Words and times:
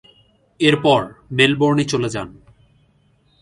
এরপর 0.59 1.01
মেলবোর্নে 1.31 1.85
চলে 1.85 2.09
যান। 2.09 2.29